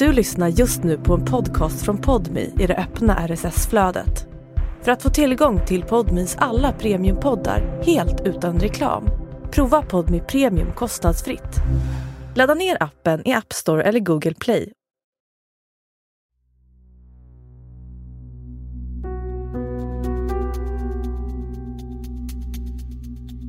[0.00, 4.26] Du lyssnar just nu på en podcast från Podmi i det öppna RSS-flödet.
[4.82, 9.04] För att få tillgång till Podmis alla premiumpoddar helt utan reklam,
[9.50, 11.56] prova Podmi Premium kostnadsfritt.
[12.34, 14.72] Ladda ner appen i App Store eller Google Play.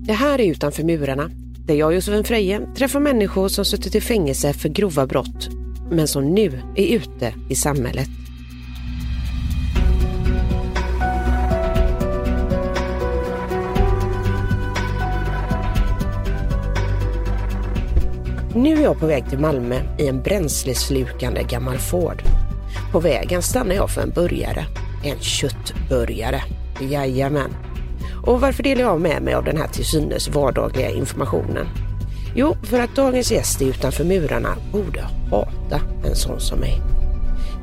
[0.07, 1.29] Det här är Utanför murarna,
[1.67, 5.60] där jag och Josefin Freje träffar människor som suttit i fängelse för grova brott,
[5.91, 8.09] men som nu är ute i samhället.
[18.55, 22.23] Nu är jag på väg till Malmö i en bränsleslukande gammal Ford.
[22.91, 24.65] På vägen stannar jag för en burgare.
[25.03, 26.41] En köttburgare.
[26.81, 27.55] Jajamän.
[28.25, 31.67] Och varför delar jag med mig av den här till synes vardagliga informationen?
[32.35, 36.81] Jo, för att dagens gäst utanför murarna borde hata en sån som mig.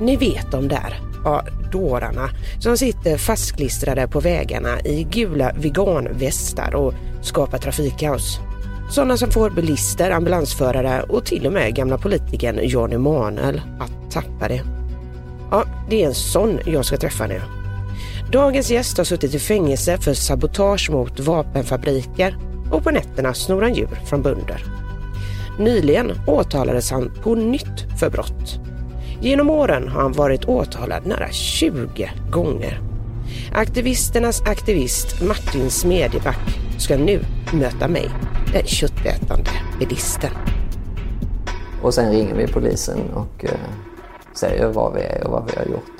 [0.01, 6.95] Ni vet de där, ja, dårarna som sitter fastklistrade på vägarna i gula veganvästar och
[7.23, 8.39] skapar trafikkaos.
[8.91, 14.49] Sådana som får bilister, ambulansförare och till och med gamla politikern Jan Emanuel att tappa
[14.49, 14.63] det.
[15.51, 17.41] Ja, det är en sån jag ska träffa nu.
[18.33, 22.37] Dagens gäst har suttit i fängelse för sabotage mot vapenfabriker
[22.71, 24.65] och på nätterna snor han djur från bönder.
[25.59, 28.61] Nyligen åtalades han på nytt för brott.
[29.21, 32.81] Genom åren har han varit åtalad nära 20 gånger.
[33.53, 37.21] Aktivisternas aktivist Martin Smedjeback ska nu
[37.53, 38.11] möta mig,
[38.53, 40.31] den köttätande bilisten.
[41.83, 43.51] Och sen ringer vi polisen och eh,
[44.35, 45.93] säger vad vi är och vad vi har gjort.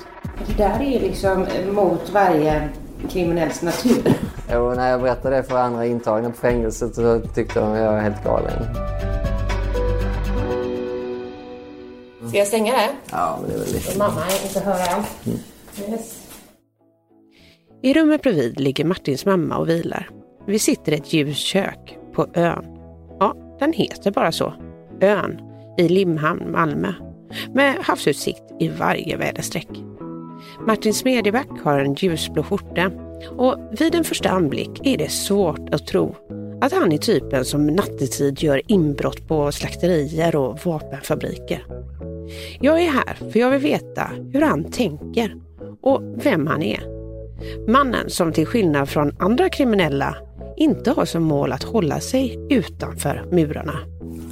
[0.47, 2.69] Det där är liksom mot varje
[3.09, 4.13] kriminells natur.
[4.47, 7.91] Och när jag berättade det för andra intagna på fängelset så tyckte de att jag
[7.91, 8.63] var helt galen.
[12.27, 12.89] Ska jag stänga det?
[13.11, 13.97] Ja, men det är väl lite...
[13.97, 15.03] Mamma inte höra.
[15.89, 16.27] Yes.
[17.81, 20.09] I rummet bredvid ligger Martins mamma och vilar.
[20.47, 22.65] Vi sitter i ett ljust kök på ön.
[23.19, 24.53] Ja, den heter bara så.
[25.01, 25.41] Ön
[25.77, 26.93] i Limhamn, Malmö.
[27.53, 29.69] Med havsutsikt i varje väderstreck.
[30.69, 32.91] Martin Smedjeback har en ljusblå skjorta
[33.37, 36.15] och vid en första anblick är det svårt att tro
[36.61, 41.65] att han är typen som nattetid gör inbrott på slakterier och vapenfabriker.
[42.59, 45.35] Jag är här för jag vill veta hur han tänker
[45.81, 46.81] och vem han är.
[47.67, 50.15] Mannen som till skillnad från andra kriminella
[50.57, 53.79] inte har som mål att hålla sig utanför murarna.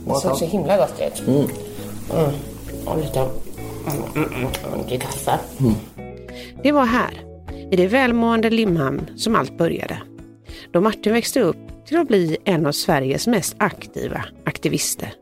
[0.06, 1.28] Det såg så himla gott ut.
[1.28, 1.40] Mm.
[1.40, 2.32] Mm.
[2.86, 5.40] Och lite mm, mm, mm, kaffe.
[5.60, 5.74] Mm.
[6.64, 7.22] Det var här,
[7.72, 9.98] i det välmående Limhamn, som allt började.
[10.72, 15.14] Då Martin växte upp till att bli en av Sveriges mest aktiva aktivister.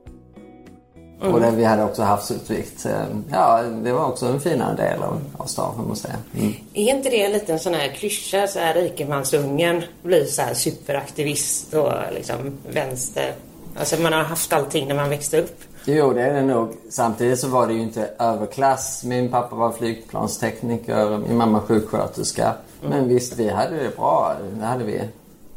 [1.22, 1.34] Mm.
[1.34, 2.86] Och det, vi hade också havsutsikt.
[3.32, 6.16] Ja, det var också en finare del av, av stan man säga.
[6.40, 6.54] Mm.
[6.74, 11.74] Är inte det en liten sån här klyscha, så här rikemansungen blir så här superaktivist
[11.74, 12.38] och liksom
[12.70, 13.34] vänster?
[13.80, 15.60] Alltså man har haft allting när man växte upp.
[15.88, 16.70] Jo, det är det nog.
[16.90, 19.04] Samtidigt så var det ju inte överklass.
[19.04, 22.44] Min pappa var flygplanstekniker, min mamma sjuksköterska.
[22.44, 22.98] Mm.
[22.98, 24.36] Men visst, vi hade det bra.
[24.60, 25.02] Det hade vi.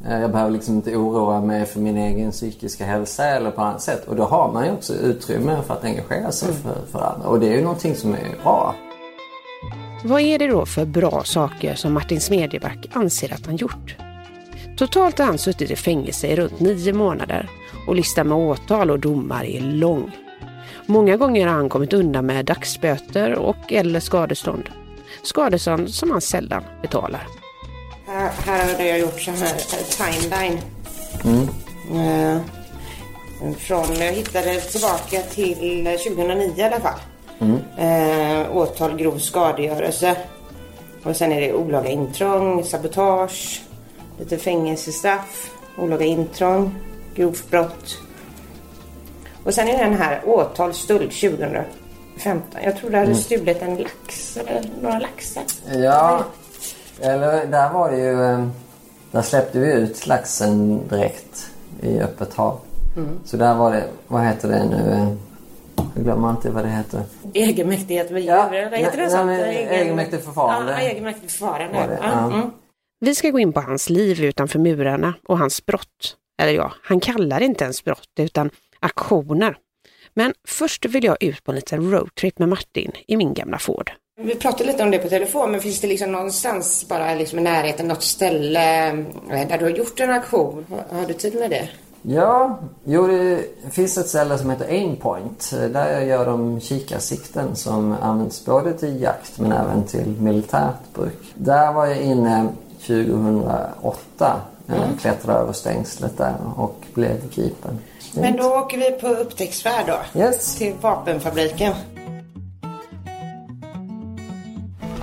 [0.06, 3.82] Eh, jag behöver liksom inte oroa mig för min egen psykiska hälsa eller på annat
[3.82, 4.08] sätt.
[4.08, 6.62] Och då har man ju också utrymme för att engagera sig mm.
[6.62, 7.28] för, för andra.
[7.28, 8.74] Och det är ju någonting som är bra.
[10.04, 14.07] Vad är det då för bra saker som Martin Smedjeback anser att han gjort?
[14.78, 17.48] Totalt har han suttit i fängelse i runt nio månader
[17.86, 20.10] och listan med åtal och domar är lång.
[20.86, 24.68] Många gånger har han kommit undan med dagsböter och eller skadestånd.
[25.22, 27.26] Skadestånd som han sällan betalar.
[28.06, 29.56] Här, här har jag gjort så här
[29.96, 30.60] timeline.
[31.24, 31.48] Mm.
[31.92, 32.40] Uh,
[33.58, 36.98] från, jag hittade tillbaka till 2009 i alla fall.
[37.40, 37.58] Mm.
[37.78, 40.16] Uh, åtal grov skadegörelse.
[41.02, 43.62] Och sen är det olaga intrång, sabotage,
[44.18, 46.74] lite fängelsestraff, olaga intrång,
[47.14, 47.98] grovt brott.
[49.44, 52.60] Och sen är den här åtalsstöld 2015.
[52.64, 53.18] Jag tror du hade mm.
[53.18, 55.42] stulit en lax eller några laxar.
[55.74, 56.24] Ja,
[57.00, 58.24] eller där var det ju...
[58.24, 58.46] Eh,
[59.10, 61.50] där släppte vi ut laxen direkt
[61.80, 62.60] i öppet hav.
[62.96, 63.18] Mm.
[63.24, 65.16] Så där var det, vad heter det nu?
[65.94, 67.02] Jag glömmer inte vad det heter.
[67.34, 69.24] Egenmäktighet med djur, ja, vad heter det?
[69.24, 69.72] Nej, egen...
[69.72, 70.72] Egenmäktigt förfarande.
[70.72, 71.98] Ja, egenmäktigt förfarande.
[72.02, 72.26] Ja.
[72.26, 72.50] Mm.
[73.00, 76.16] Vi ska gå in på hans liv utanför murarna och hans brott.
[76.42, 78.50] Eller ja, han kallar det inte ens brott utan
[78.80, 79.56] aktioner.
[80.14, 83.90] Men först vill jag ut på en liten roadtrip med Martin i min gamla Ford.
[84.20, 87.42] Vi pratade lite om det på telefon, men finns det liksom någonstans bara liksom i
[87.42, 90.66] närheten, något ställe eh, där du har gjort en aktion?
[90.70, 91.68] Har, har du tid med det?
[92.02, 95.50] Ja, jo det finns ett ställe som heter Aimpoint.
[95.72, 101.34] Där gör de kikarsikten som används både till jakt men även till militärt bruk.
[101.34, 102.48] Där var jag inne
[102.86, 104.40] 2008.
[104.68, 104.96] Mm.
[105.00, 107.78] Klättrade över stängslet där och blev gripen.
[108.14, 110.20] Men då åker vi på upptäcktsfärd då?
[110.20, 110.54] Yes.
[110.54, 111.74] Till vapenfabriken.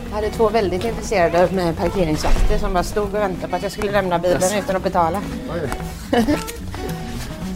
[0.10, 3.72] Jag hade två väldigt intresserade med parkeringsvakter som bara stod och väntade på att jag
[3.72, 4.63] skulle lämna bilen yes.
[4.63, 5.22] utan att betala.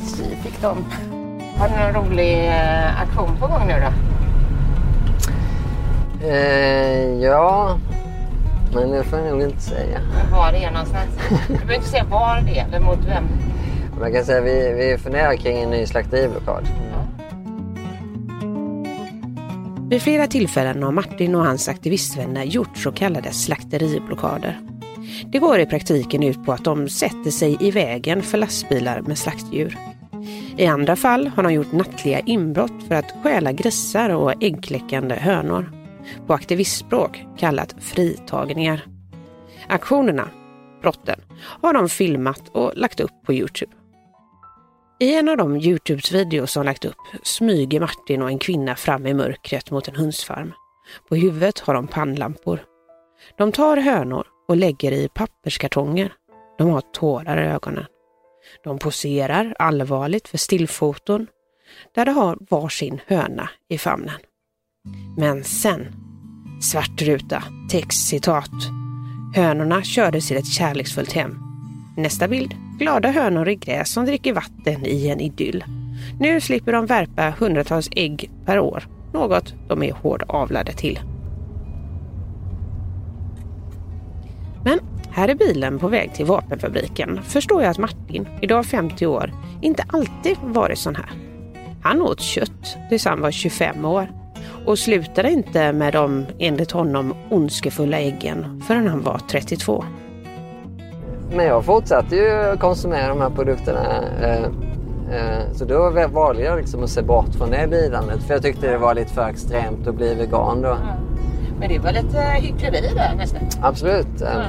[0.05, 0.85] Så fick de.
[1.57, 3.91] Har ni någon rolig eh, aktion på gång nu då?
[6.27, 7.77] Eh, ja,
[8.73, 9.99] men det får jag nog inte säga.
[9.99, 11.09] Men var det är någonstans?
[11.47, 13.23] Du behöver inte säga var det är eller mot vem.
[13.99, 16.67] Man kan säga att vi, vi funderar kring en ny slakteriblockad.
[19.89, 24.59] Vid flera tillfällen har Martin och hans aktivistvänner gjort så kallade slakteriblockader.
[25.25, 29.17] Det går i praktiken ut på att de sätter sig i vägen för lastbilar med
[29.17, 29.77] slaktdjur.
[30.57, 35.78] I andra fall har de gjort nattliga inbrott för att stjäla grisar och äggkläckande hönor.
[36.27, 38.85] På aktivistspråk kallat fritagningar.
[39.67, 40.29] Aktionerna,
[40.81, 41.21] brotten,
[41.61, 43.71] har de filmat och lagt upp på Youtube.
[44.99, 49.07] I en av de Youtubes videos som lagt upp smyger Martin och en kvinna fram
[49.07, 50.53] i mörkret mot en hönsfarm.
[51.09, 52.59] På huvudet har de pannlampor.
[53.37, 56.13] De tar hönor och lägger i papperskartonger.
[56.57, 57.85] De har tårar i ögonen.
[58.63, 61.27] De poserar allvarligt för stillfoton
[61.95, 64.19] där de har varsin höna i famnen.
[65.17, 65.87] Men sen,
[66.61, 68.51] svart ruta, text, citat.
[69.35, 71.39] Hönorna kördes till ett kärleksfullt hem.
[71.97, 75.63] Nästa bild, glada hönor i gräs som dricker vatten i en idyll.
[76.19, 80.99] Nu slipper de värpa hundratals ägg per år, något de är hårdavlade till.
[84.63, 84.79] Men
[85.11, 89.83] här är bilen på väg till vapenfabriken förstår jag att Martin, idag 50 år, inte
[89.87, 91.09] alltid varit sån här.
[91.83, 94.18] Han åt kött tills han var 25 år
[94.69, 99.85] och slutade inte med de, enligt honom, ondskefulla äggen förrän han var 32.
[101.35, 104.03] Men jag fortsatte ju konsumera de här produkterna.
[104.21, 104.43] Eh,
[105.15, 108.23] eh, så då valde jag liksom att se bort från det bilandet.
[108.23, 110.77] För jag tyckte det var lite för extremt att bli vegan då.
[111.59, 113.41] Men det var lite hyckleri där nästan.
[113.61, 114.07] Absolut.
[114.19, 114.43] Ja.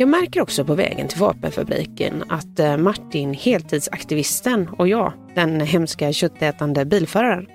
[0.00, 6.12] Jag märker också på vägen till vapenfabriken att eh, Martin, heltidsaktivisten och jag, den hemska
[6.12, 7.46] köttätande bilföraren,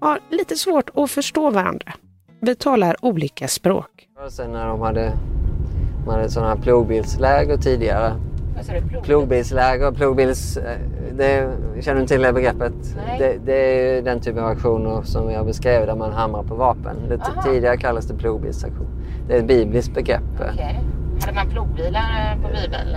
[0.00, 1.92] har lite svårt att förstå varandra.
[2.40, 4.08] Vi talar olika språk.
[4.30, 5.12] Sen när de hade,
[6.04, 8.12] de hade sådana här plogbilsläger tidigare.
[8.88, 9.02] Plog?
[9.04, 10.56] Plogbilsläger, plogbils...
[10.56, 10.78] Eh,
[11.16, 12.74] det, känner du till det begreppet?
[13.18, 16.96] Det, det, är den typen av aktioner som jag beskrev där man hamrar på vapen.
[17.08, 19.04] Det, tidigare kallades det plogbilsaktion.
[19.28, 20.40] Det är ett bibliskt begrepp.
[20.52, 20.74] Okay.
[21.28, 22.96] Hade man plogbilar på Bibeln?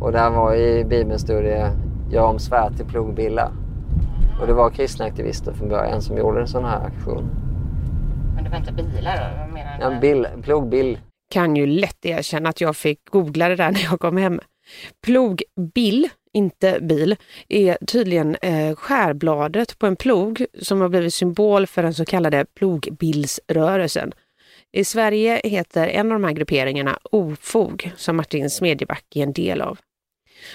[0.00, 1.72] Och där var i det
[2.10, 3.46] gör om svärd till plogbilar.
[3.48, 4.40] Mm.
[4.40, 7.28] Och det var kristna aktivister från början som gjorde en sån här aktion.
[8.34, 9.40] Men det var inte bilar då?
[9.40, 9.78] Vad menar?
[9.80, 10.98] Ja, bil, plogbil.
[11.30, 14.40] Kan ju lätt erkänna att jag fick googla det där när jag kom hem.
[15.04, 17.16] Plogbill, inte bil,
[17.48, 22.46] är tydligen eh, skärbladet på en plog som har blivit symbol för den så kallade
[22.54, 24.12] plogbilsrörelsen.
[24.76, 29.60] I Sverige heter en av de här grupperingarna Ofog, som Martin Smedjeback är en del
[29.60, 29.78] av.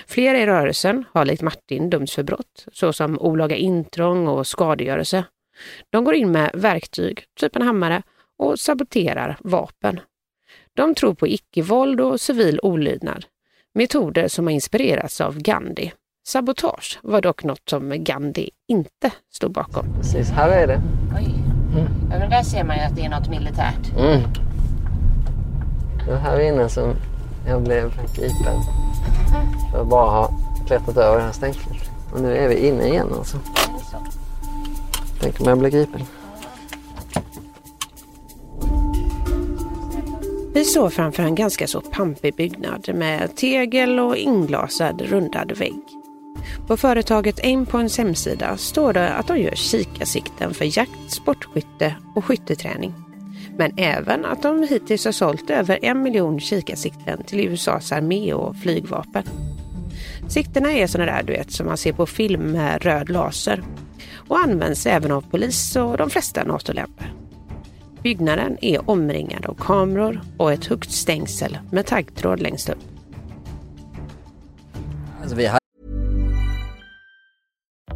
[0.07, 5.23] Flera i rörelsen har likt Martin dömts för brott, såsom olaga intrång och skadegörelse.
[5.89, 8.03] De går in med verktyg, typ en hammare,
[8.37, 9.99] och saboterar vapen.
[10.75, 13.25] De tror på icke-våld och civil olydnad,
[13.73, 15.93] metoder som har inspirerats av Gandhi.
[16.27, 19.85] Sabotage var dock något som Gandhi inte stod bakom.
[19.95, 20.81] Precis, här är det.
[21.15, 21.50] Oj.
[21.73, 21.87] Mm.
[22.11, 23.97] Ja, där ser man ju att det är något militärt.
[23.97, 24.21] Mm.
[26.05, 26.93] Det var här inne som
[27.47, 28.61] jag blev gripen.
[29.71, 30.31] För att bara ha
[30.67, 31.91] klättrat över det här stängslet.
[32.13, 33.37] Och nu är vi inne igen alltså.
[35.21, 36.01] Tänk om jag blir gripen.
[40.53, 46.00] Vi står framför en ganska så pampig byggnad med tegel och inglasad rundad vägg.
[46.67, 52.93] På företaget Aimpoints hemsida står det att de gör kikarsikten för jakt, sportskytte och skytteträning.
[53.57, 58.55] Men även att de hittills har sålt över en miljon kikarsikten till USAs armé och
[58.55, 59.23] flygvapen.
[60.27, 63.63] Siktena är sådana där du vet som man ser på film med röd laser
[64.15, 67.13] och används även av polis och de flesta NATO-länder.
[68.03, 72.79] Byggnaden är omringad av kameror och ett högt stängsel med taggtråd längst upp.
[75.21, 75.45] Alltså vi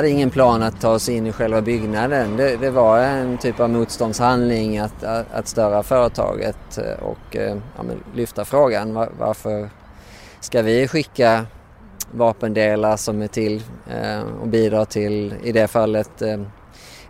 [0.00, 2.36] Hade ingen plan att ta oss in i själva byggnaden.
[2.36, 7.56] Det, det var en typ av motståndshandling att, att, att störa företaget eh, och eh,
[7.76, 7.82] ja,
[8.14, 9.70] lyfta frågan var, varför
[10.40, 11.46] ska vi skicka
[12.12, 16.40] vapendelar som är till eh, och bidrar till, i det fallet, eh,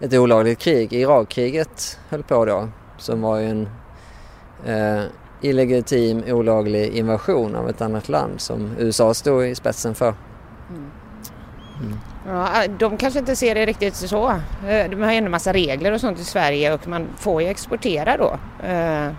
[0.00, 0.92] ett olagligt krig.
[0.92, 2.68] Irakkriget höll på då,
[2.98, 3.68] som var ju en
[4.66, 5.04] eh,
[5.40, 10.14] illegitim, olaglig invasion av ett annat land som USA stod i spetsen för.
[11.80, 11.98] Mm.
[12.26, 14.30] Ja, de kanske inte ser det riktigt så.
[14.68, 17.48] Eh, de har ju ändå massa regler och sånt i Sverige och man får ju
[17.48, 18.38] exportera då.
[18.66, 19.12] Eh,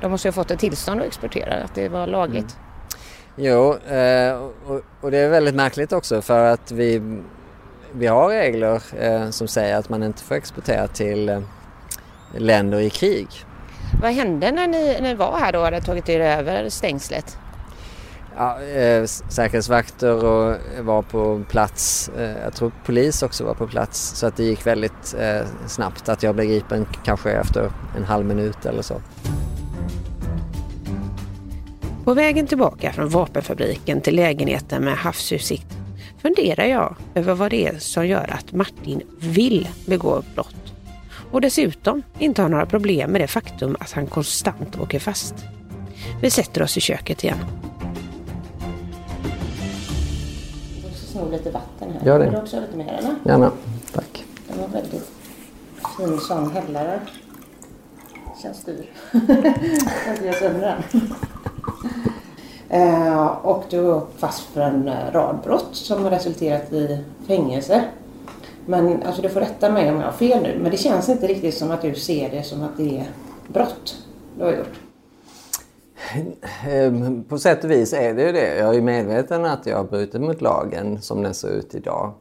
[0.00, 2.56] de måste ju ha fått ett tillstånd att exportera, att det var lagligt.
[2.56, 3.50] Mm.
[3.50, 4.48] Jo, eh,
[5.00, 7.20] och det är väldigt märkligt också för att vi,
[7.92, 8.80] vi har regler
[9.30, 11.42] som säger att man inte får exportera till
[12.36, 13.28] länder i krig.
[14.02, 17.38] Vad hände när ni, när ni var här då och hade tagit er över stängslet?
[18.36, 22.10] Ja, eh, säkerhetsvakter och var på plats.
[22.18, 26.08] Eh, jag tror polis också var på plats så att det gick väldigt eh, snabbt
[26.08, 29.00] att jag blev gripen kanske efter en halv minut eller så.
[32.04, 35.66] På vägen tillbaka från vapenfabriken till lägenheten med havsutsikt
[36.22, 40.56] funderar jag över vad det är som gör att Martin vill begå brott
[41.30, 45.34] och dessutom inte har några problem med det faktum att han konstant åker fast.
[46.20, 47.38] Vi sätter oss i köket igen.
[51.24, 52.06] Sno lite vatten här.
[52.06, 52.24] Gör det.
[52.24, 53.14] Vill du också ha lite mer eller?
[53.24, 53.50] Gärna,
[53.92, 54.24] tack.
[54.48, 55.10] Den var väldigt
[55.98, 57.00] fin sån hällare.
[58.42, 58.90] Känns dyr.
[60.06, 61.00] jag inte göra sönder den.
[62.80, 67.84] Uh, och du var fast för en uh, rad brott som har resulterat i fängelse.
[68.66, 70.58] Men alltså du får rätta mig om jag har fel nu.
[70.62, 73.06] Men det känns inte riktigt som att du ser det som att det är
[73.48, 73.96] brott
[74.38, 74.83] du har gjort.
[76.66, 78.58] Ehm, på sätt och vis är det ju det.
[78.58, 82.12] Jag är medveten att jag har brutit mot lagen som den ser ut idag.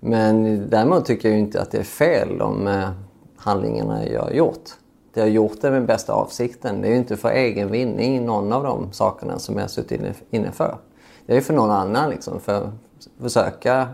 [0.00, 2.90] Men däremot tycker jag inte att det är fel de eh,
[3.36, 4.70] handlingarna jag har gjort.
[5.14, 6.80] Jag har gjort det med bästa avsikten.
[6.80, 10.00] Det är ju inte för egen vinning någon av de sakerna som jag har suttit
[10.30, 10.78] inne för.
[11.26, 12.70] Det är för någon annan liksom, för att
[13.20, 13.88] försöka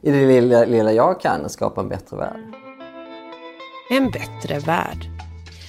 [0.00, 2.54] i det lilla, lilla jag kan skapa en bättre värld.
[3.90, 5.21] En bättre värld.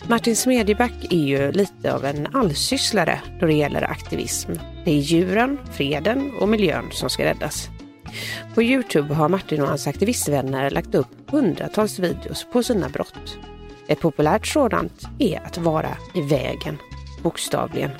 [0.07, 4.51] Martin Smedjeback är ju lite av en allsysslare då det gäller aktivism.
[4.85, 7.69] Det är djuren, freden och miljön som ska räddas.
[8.55, 13.37] På Youtube har Martin och hans aktivistvänner lagt upp hundratals videos på sina brott.
[13.87, 16.77] Ett populärt sådant är att vara i vägen,
[17.21, 17.91] bokstavligen.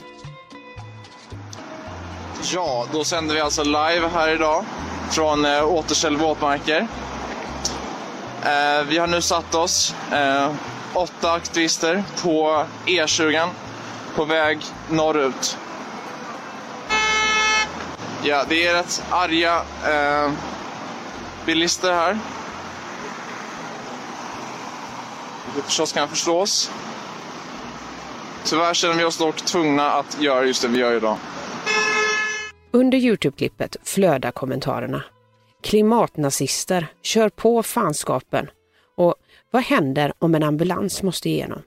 [2.54, 4.66] Ja, då sänder vi alltså live här idag
[5.12, 6.88] från eh, Återställ våtmarker.
[8.42, 10.52] Eh, vi har nu satt oss eh,
[10.94, 13.50] åtta aktivister på E20
[14.16, 14.60] på väg
[14.90, 15.58] norrut.
[18.24, 20.32] Ja, det är rätt arga eh,
[21.46, 22.18] bilister här.
[25.56, 26.72] Det förstås kan förstås.
[28.44, 31.18] Tyvärr känner vi oss dock tvungna att göra just det vi gör idag.
[32.72, 35.04] Under Youtube-klippet flödar kommentarerna.
[35.64, 38.50] Klimatnazister, kör på fanskapen
[39.54, 41.60] vad händer om en ambulans måste igenom?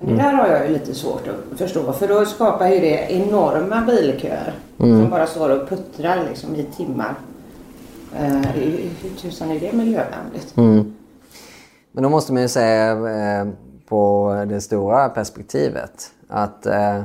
[0.00, 0.16] Mm.
[0.16, 3.80] Det där har jag ju lite svårt att förstå för då skapar ju det enorma
[3.86, 5.00] bilköer mm.
[5.00, 7.14] som bara står och puttrar liksom i timmar.
[8.20, 10.56] Uh, hur tusan är det miljövänligt?
[10.56, 10.94] Mm.
[11.92, 13.48] Men då måste man ju säga eh,
[13.88, 17.04] på det stora perspektivet att eh, eh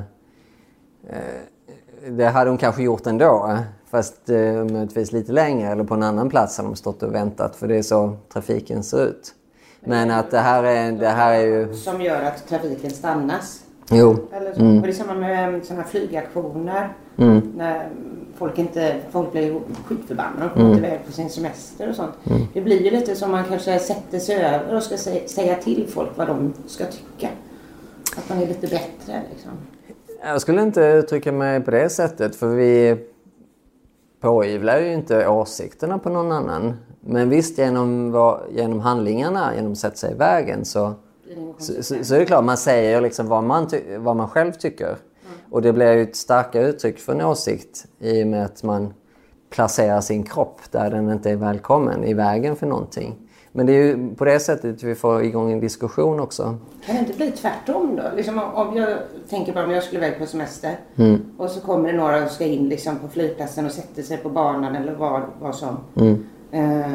[2.10, 3.58] det hade de kanske gjort ändå.
[3.90, 7.56] Fast eh, möjligtvis lite längre eller på en annan plats har de stått och väntat
[7.56, 9.36] för det är så trafiken ser ut.
[9.80, 11.74] Men att det här är, det här är ju...
[11.74, 13.64] Som gör att trafiken stannas.
[13.92, 14.18] Jo.
[14.34, 14.60] Eller så.
[14.60, 14.78] Mm.
[14.78, 16.94] Och det är samma med sådana här flygaktioner.
[17.18, 17.54] Mm.
[17.56, 17.90] När
[18.38, 20.86] folk, inte, folk blir skitförbannade och kommer mm.
[20.86, 22.14] iväg på sin semester och sånt.
[22.24, 22.42] Mm.
[22.54, 26.10] Det blir ju lite som man kanske sätter sig över och ska säga till folk
[26.16, 27.30] vad de ska tycka.
[28.18, 29.52] Att man är lite bättre liksom.
[30.24, 32.98] Jag skulle inte uttrycka mig på det sättet för vi
[34.20, 36.74] påivlar ju inte åsikterna på någon annan.
[37.02, 38.16] Men visst, genom,
[38.52, 40.94] genom handlingarna, genom att sätta sig i vägen så,
[41.58, 44.86] så, så, så, är det klart, man säger liksom vad, man vad man själv tycker.
[44.86, 44.98] Mm.
[45.52, 48.94] Och det blir ju ett starkare uttryck för en åsikt i och med att man
[49.50, 53.29] placerar sin kropp där den inte är välkommen, i vägen för någonting.
[53.52, 56.58] Men det är ju på det sättet vi får igång en diskussion också.
[56.86, 58.04] Kan det inte bli tvärtom då?
[58.16, 58.98] Liksom om jag
[59.30, 61.22] tänker på om jag skulle iväg på semester Mm.
[61.38, 64.30] och så kommer det några och ska in liksom på flygplatsen och sätter sig på
[64.30, 65.78] banan eller vad, vad som.
[65.96, 66.26] Mm.
[66.52, 66.92] Eh,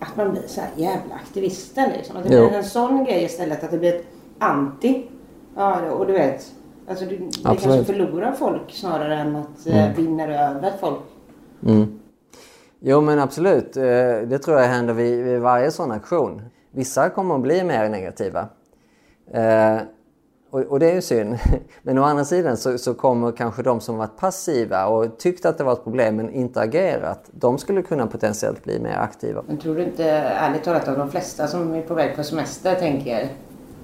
[0.00, 2.16] att man blir så här jävla aktivister liksom.
[2.16, 2.48] Att det Jo.
[2.48, 3.64] blir en sån grej istället.
[3.64, 4.06] Att det blir ett
[4.38, 5.02] anti.
[5.56, 6.52] Ja, och du vet.
[6.88, 7.86] Alltså du, det kanske Absolut.
[7.86, 11.00] förlorar folk snarare än att eh, vinner över folk.
[11.66, 11.99] Mm.
[12.80, 16.42] Jo men absolut, Eh, det tror jag händer vid, vid varje sån aktion.
[16.70, 18.48] Vissa kommer att bli mer negativa.
[19.32, 19.76] Eh,
[20.50, 21.38] och, och det är ju synd.
[21.82, 25.58] Men å andra sidan så, så kommer kanske de som varit passiva och tyckt att
[25.58, 29.42] det var ett problem men inte agerat, de skulle kunna potentiellt bli mer aktiva.
[29.46, 32.74] Men tror du inte ärligt talat att de flesta som är på väg på semester
[32.74, 33.28] tänker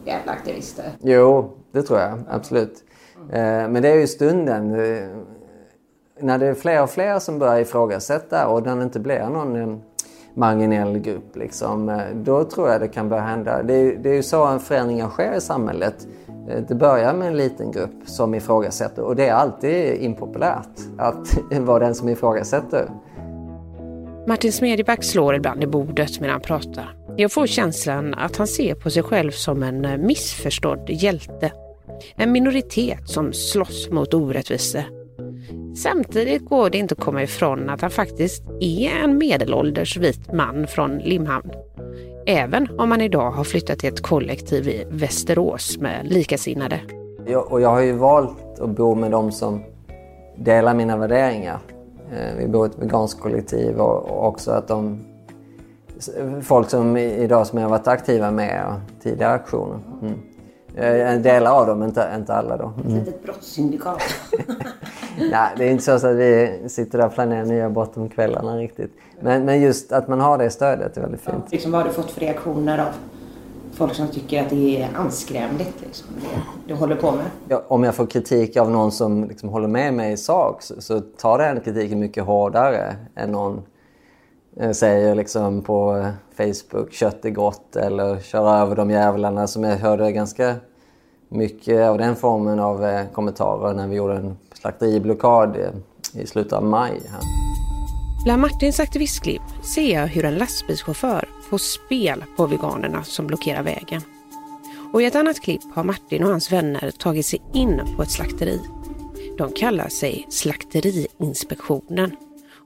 [0.05, 0.85] jävla aktivister?
[1.00, 2.85] Jo, det tror jag absolut.
[3.33, 4.76] Eh, men det är ju stunden.
[6.20, 9.56] När det är fler och fler som börjar ifrågasätta och den det inte blir någon
[9.56, 9.78] eh,
[10.35, 13.62] marginell grupp, liksom, eh, då tror jag det kan börja hända.
[13.62, 16.06] Det är, det är ju så förändringar sker i samhället.
[16.49, 21.38] Eh, det börjar med en liten grupp som ifrågasätter och det är alltid impopulärt att
[21.61, 22.90] vara den som ifrågasätter.
[24.26, 26.96] Martin Smedjeback slår ibland i bordet medan han pratar.
[27.16, 31.52] Jag får känslan att han ser på sig själv som en missförstådd hjälte.
[32.16, 35.05] En minoritet som slåss mot orättvisor.
[35.76, 40.66] Samtidigt går det inte att komma ifrån att han faktiskt är en medelålders vit man
[40.66, 41.50] från Limhamn.
[42.26, 46.80] Även om han idag har flyttat till ett kollektiv i Västerås med likasinnade.
[47.26, 49.62] Jag, och jag har ju valt att bo med de som
[50.37, 51.59] delar mina värderingar.
[52.12, 55.00] Eh, vi bor i ett veganskt kollektiv och, och också att de...
[56.42, 59.78] Folk som idag som jag har varit aktiva med och tidigare aktioner.
[60.02, 60.14] Mm.
[60.76, 62.73] Eh, Delar av dem, inte, inte alla då.
[62.87, 64.02] Ett litet brottssyndikat.
[65.18, 68.56] Nej, det är inte så att vi sitter där och planerar nya brott om kvällarna
[68.56, 68.90] riktigt.
[69.21, 71.52] Men, men just att man har det stödet är väldigt fint.
[71.52, 72.87] liksom, vad har du fått för reaktioner av
[73.73, 77.25] folk som tycker att det är anskrämligt liksom, det du håller på med?
[77.49, 80.80] Ja, om jag får kritik av någon som liksom håller med mig i sak så,
[80.80, 83.62] så tar den kritiken mycket hårdare än någon
[84.60, 89.64] Eh, säger liksom på eh, Facebook kött är gott eller kör över de jävlarna som
[89.64, 90.54] jag hörde ganska
[91.28, 95.56] mycket av den formen av eh, kommentarer när vi gjorde en slakteriblockad
[96.12, 97.00] i slutet av maj.
[97.10, 97.21] Här.
[98.25, 99.42] Bland Martins aktivistklipp
[99.75, 104.02] ser jag hur en lastbilschaufför får spel på veganerna som blockerar vägen.
[104.92, 108.10] Och i ett annat klipp har Martin och hans vänner tagit sig in på ett
[108.10, 108.60] slakteri.
[109.38, 112.16] De kallar sig Slakteriinspektionen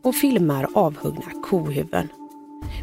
[0.03, 2.09] och filmar avhuggna kohuvuden.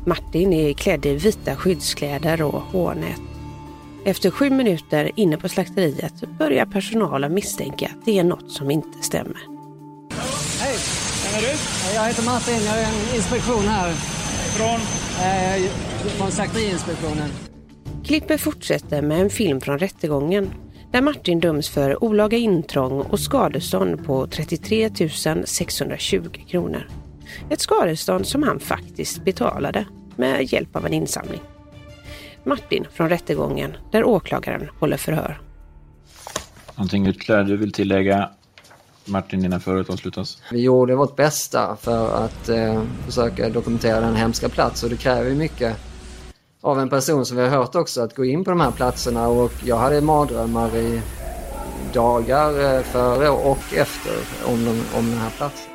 [0.05, 3.21] Martin är klädd i vita skyddskläder och hårnät.
[4.05, 9.03] Efter sju minuter inne på slakteriet börjar personalen misstänka att det är något som inte
[9.03, 9.41] stämmer.
[10.59, 10.77] Hej!
[11.23, 11.57] Vem är du?
[11.95, 13.93] Jag heter Martin, jag är en inspektion här.
[14.57, 14.79] Från?
[15.25, 15.71] Eh,
[16.17, 17.29] från Slakteriinspektionen.
[18.03, 20.51] Klippet fortsätter med en film från rättegången
[20.91, 24.89] där Martin döms för olaga intrång och skadestånd på 33
[25.45, 26.87] 620 kronor.
[27.49, 29.85] Ett skadestånd som han faktiskt betalade
[30.15, 31.41] med hjälp av en insamling.
[32.43, 35.41] Martin från rättegången där åklagaren håller förhör.
[36.75, 38.29] Någonting ytterligare du vill tillägga
[39.05, 40.41] Martin innan förhöret avslutas?
[40.51, 45.29] Vi gjorde vårt bästa för att eh, försöka dokumentera den hemska plats och det kräver
[45.29, 45.77] ju mycket
[46.61, 49.27] av en person som vi har hört också att gå in på de här platserna
[49.27, 51.01] och jag hade mardrömmar i
[51.93, 54.13] dagar eh, före och efter
[54.45, 55.66] om, de, om den här platsen.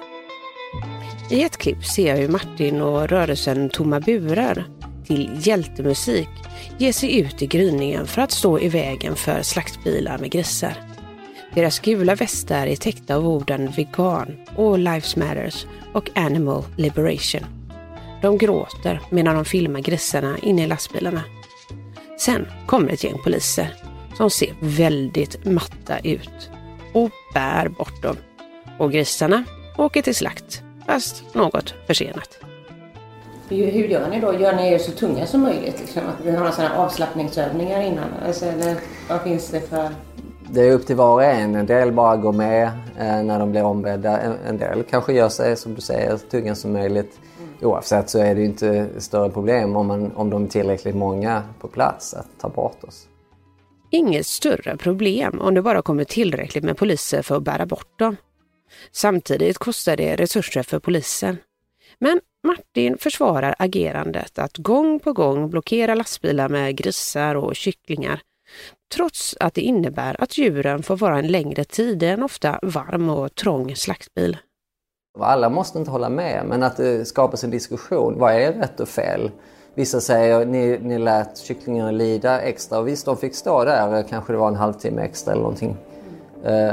[1.33, 4.67] I ett klipp ser jag hur Martin och rörelsen Tomma burar
[5.07, 6.29] till hjältemusik
[6.79, 10.75] ger sig ut i gryningen för att stå i vägen för slaktbilar med grisar.
[11.55, 17.47] Deras gula västar är täckta av orden vegan, all lives matters och animal liberation.
[18.23, 21.23] De gråter medan de filmar grisarna inne i lastbilarna.
[22.19, 23.75] Sen kommer ett gäng poliser
[24.17, 26.51] som ser väldigt matta ut
[26.93, 28.17] och bär bort dem.
[28.79, 29.45] Och grisarna
[29.79, 32.39] åker till slakt, fast något försenat.
[33.49, 34.35] Hur, hur gör ni då?
[34.35, 35.81] Gör ni er så tunga som möjligt?
[35.81, 36.03] Liksom?
[36.09, 38.09] Att ni har några sådana avslappningsövningar innan?
[38.27, 38.77] Alltså, eller
[39.09, 39.89] vad finns det för...
[40.51, 41.55] Det är upp till var och en.
[41.55, 42.67] En del bara går med
[42.99, 44.21] eh, när de blir ombedda.
[44.21, 47.21] En, en del kanske gör sig, som du säger, så tunga som möjligt.
[47.63, 51.43] Oavsett så är det ju inte större problem om, man, om de är tillräckligt många
[51.61, 53.07] på plats att ta bort oss.
[53.91, 58.17] Inget större problem om det bara kommer tillräckligt med poliser för att bära bort dem.
[58.93, 61.37] Samtidigt kostar det resurser för polisen.
[61.99, 68.21] Men Martin försvarar agerandet att gång på gång blockera lastbilar med grisar och kycklingar
[68.95, 73.11] trots att det innebär att djuren får vara en längre tid i en ofta varm
[73.11, 74.37] och trång slaktbil.
[75.19, 78.19] Alla måste inte hålla med, men att det skapas en diskussion.
[78.19, 79.31] Vad är rätt och fel?
[79.75, 84.33] Vissa säger ni, ni lät kycklingarna lida extra och visst de fick stå där, kanske
[84.33, 85.77] det var en halvtimme extra eller någonting.
[86.45, 86.73] Eh,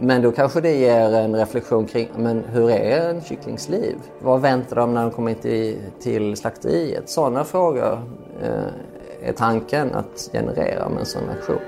[0.00, 3.96] men då kanske det ger en reflektion kring men hur är en kycklings liv?
[4.20, 7.08] Vad väntar de när de kommer till, till slakteriet?
[7.08, 8.02] Sådana frågor
[8.42, 11.60] eh, är tanken att generera med en sån aktion.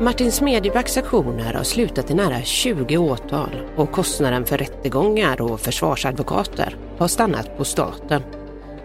[0.00, 6.76] Martin Smedjebacks aktioner har slutat i nära 20 åtal och kostnaden för rättegångar och försvarsadvokater
[6.98, 8.22] har stannat på staten,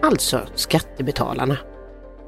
[0.02, 1.58] alltså skattebetalarna.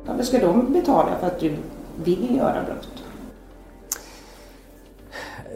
[0.07, 1.57] Varför ska de betala för att du
[2.05, 2.98] vill göra brott?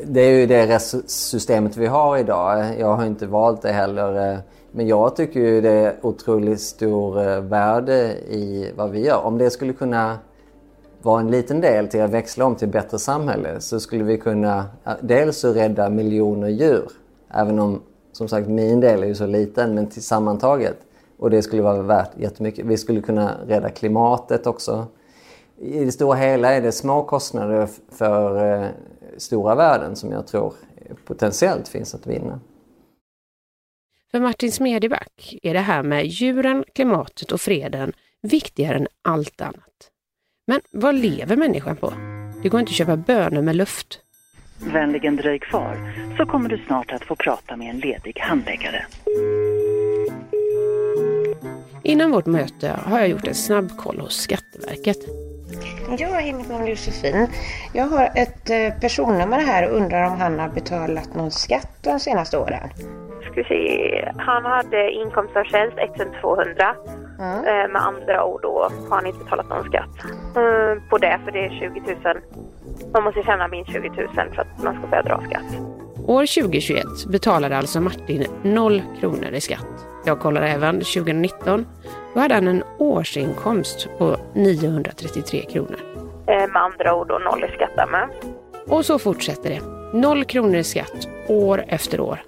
[0.07, 2.65] Det är ju det systemet vi har idag.
[2.79, 4.33] Jag har inte valt det heller.
[4.33, 4.39] Eh,
[4.73, 9.25] men jag tycker ju det är otroligt stor eh, värde i vad vi gör.
[9.25, 10.19] Om det skulle kunna
[11.03, 14.19] vara en liten del till att växla om till ett bättre samhälle så skulle vi
[14.19, 16.91] kunna eh, dels rädda miljoner djur.
[17.35, 17.81] Även om
[18.13, 20.77] som sagt min del är ju så liten men sammantaget.
[21.19, 22.67] Och det skulle vara värt jättemycket.
[22.67, 24.87] Vi skulle kunna rädda klimatet också.
[25.59, 28.71] I det stora hela är det små kostnader för
[29.17, 30.55] stora värden som jag tror
[31.05, 32.41] potentiellt finns att vinna.
[34.11, 39.91] För Martin Smedjeback är det här med djuren, klimatet och freden viktigare än allt annat.
[40.47, 41.93] Men vad lever människan på?
[42.43, 44.01] Det går inte att köpa bönor med luft.
[44.59, 48.87] Vänligen dröj kvar, så kommer du snart att få prata med en ledig handläggare.
[51.83, 54.99] Innan vårt möte har jag gjort en snabb koll hos Skatteverket.
[55.99, 57.27] Ja, hej, mitt namn är Josefin.
[57.73, 62.01] Jag har ett eh, personnummer här och undrar om han har betalat någon skatt de
[62.01, 62.69] senaste åren.
[63.23, 64.13] Ska vi se.
[64.17, 66.75] Han hade inkomst av tjänst 1200.
[67.19, 67.39] Mm.
[67.45, 69.89] Eh, med andra ord då har han inte betalat någon skatt
[70.37, 72.21] eh, på det för det är 20 000.
[72.93, 75.82] Man måste tjäna minst 20 000 för att man ska börja dra skatt.
[76.07, 79.67] År 2021 betalade alltså Martin 0 kronor i skatt.
[80.07, 81.67] Jag kollade även 2019.
[82.15, 85.77] Då hade han en årsinkomst på 933 kronor.
[86.27, 88.09] Eh, med andra ord då noll i skatt med.
[88.69, 89.61] Och så fortsätter det.
[89.99, 92.23] Noll kronor i skatt år efter år.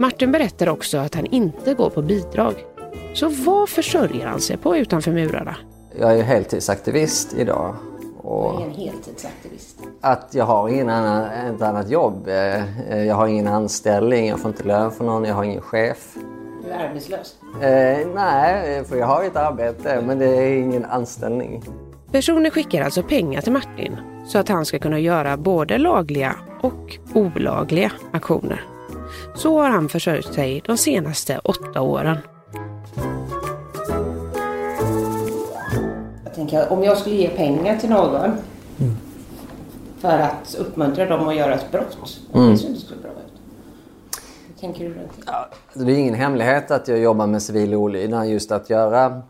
[0.00, 2.54] Martin berättar också att han inte går på bidrag.
[3.14, 5.56] Så vad försörjer han sig på utanför murarna?
[5.98, 7.76] Jag är heltidsaktivist idag.
[8.22, 9.78] Och vad är en heltidsaktivist?
[10.00, 12.28] Att jag har ingen annan, ett annat jobb.
[12.28, 16.14] Eh, jag har ingen anställning, jag får inte lön för någon, jag har ingen chef.
[16.64, 17.36] Du är arbetslös?
[17.62, 21.62] Eh, nej, för jag har ett arbete men det är ingen anställning.
[22.12, 26.98] Personer skickar alltså pengar till Martin så att han ska kunna göra både lagliga och
[27.14, 28.64] olagliga aktioner.
[29.34, 32.16] Så har han försörjt sig de senaste åtta åren.
[36.42, 38.96] Jag tänker om jag skulle ge pengar till någon mm.
[39.98, 42.20] för att uppmuntra dem att göra ett brott.
[42.34, 42.46] Mm.
[42.46, 43.40] Det inte så bra ut.
[44.46, 44.94] Hur tänker du
[45.26, 48.28] Ja, det är ingen hemlighet att jag jobbar med civil olydnad.
[48.28, 49.22] Just att göra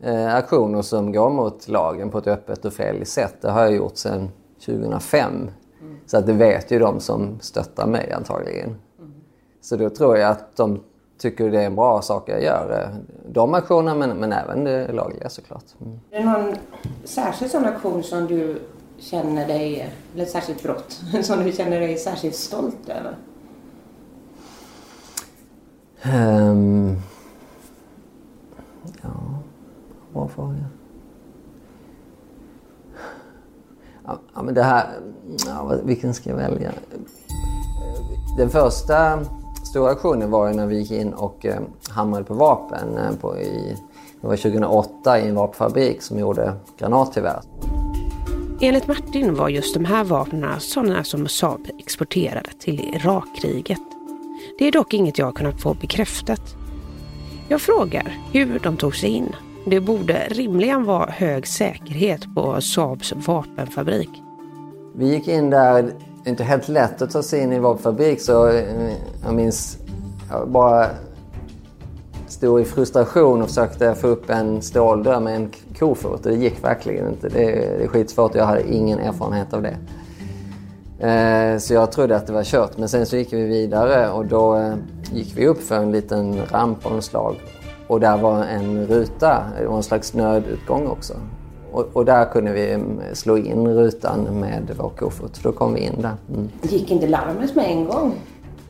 [0.00, 3.34] eh, aktioner som går mot lagen på ett öppet och fel sätt.
[3.40, 4.30] Det har jag gjort sedan
[4.66, 5.32] 2005.
[5.32, 5.96] Mm.
[6.06, 8.76] Så att det vet ju de som stöttar mig antagligen.
[9.60, 10.80] Så då tror jag att de
[11.18, 12.94] tycker det är en bra sak jag gör.
[13.28, 15.64] De aktionerna men, men även det lagliga såklart.
[15.80, 16.00] Mm.
[16.10, 16.56] Är det någon
[17.04, 18.60] särskild sån aktion som du
[18.98, 23.16] känner dig, eller särskilt brott, som du känner dig särskilt stolt över?
[26.06, 26.96] Um,
[29.02, 29.10] ja,
[30.12, 30.64] bra fråga.
[34.04, 34.86] Ja, men det här,
[35.46, 36.72] ja, vilken ska jag välja?
[38.38, 39.20] Den första
[39.74, 42.98] stora aktionen var när vi gick in och eh, hamrade på vapen.
[42.98, 43.76] Eh, på i,
[44.20, 47.40] det var 2008 i en vapenfabrik som gjorde granatgevär.
[48.60, 53.80] Enligt Martin var just de här vapnen sådana som Saab exporterade till Irakkriget.
[54.58, 56.54] Det är dock inget jag kunnat få bekräftat.
[57.48, 59.36] Jag frågar hur de tog sig in.
[59.66, 64.10] Det borde rimligen vara hög säkerhet på Saabs vapenfabrik.
[64.96, 65.92] Vi gick in där
[66.24, 68.92] det är inte helt lätt att ta sig in i en vapenfabrik så eh,
[69.24, 69.78] jag minns
[70.30, 70.86] jag bara
[72.26, 77.08] stod i frustration och försökte få upp en ståldörr med en kofot det gick verkligen
[77.08, 77.28] inte.
[77.28, 79.76] Det är, det är skitsvårt och jag hade ingen erfarenhet av det.
[81.08, 84.26] Eh, så jag trodde att det var kört men sen så gick vi vidare och
[84.26, 84.74] då eh,
[85.12, 87.36] gick vi upp för en liten ramp av något slag
[87.86, 91.14] och där var en ruta, det var en slags nödutgång också.
[91.74, 95.40] Och, och, där kunde vi mm, slå in rutan med vår kofot.
[95.42, 96.14] Då kom vi in där.
[96.34, 96.48] Mm.
[96.62, 98.14] Gick inte larmet med en gång?